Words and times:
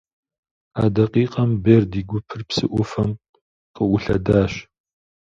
А 0.81 0.83
дакъикъэм 0.95 1.51
Берд 1.63 1.91
и 1.99 2.01
гупыр 2.09 2.41
псы 2.47 2.65
ӏуфэм 2.71 3.09
къыӏулъэдащ. 3.75 4.53